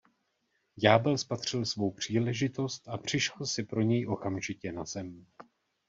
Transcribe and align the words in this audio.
Ďábel 0.75 1.17
spatřil 1.17 1.65
svou 1.65 1.91
příležitost 1.91 2.87
a 2.87 2.97
přišel 2.97 3.45
si 3.45 3.63
pro 3.63 3.81
něj 3.81 4.07
okamžitě 4.07 4.71
na 4.71 4.85
zem. 4.85 5.25